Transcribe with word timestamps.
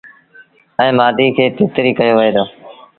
ائيٚݩ 0.79 0.97
مآڌيٚ 0.99 1.33
کي 1.35 1.43
تتريٚ 1.57 1.97
ڪيو 1.99 2.13
وهي 2.17 2.31
دو۔ 2.35 2.43